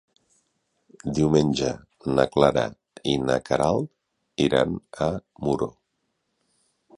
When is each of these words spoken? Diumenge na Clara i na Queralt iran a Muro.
Diumenge 1.17 1.69
na 2.19 2.25
Clara 2.35 2.63
i 3.11 3.13
na 3.27 3.37
Queralt 3.51 4.43
iran 4.47 4.75
a 5.11 5.11
Muro. 5.45 5.69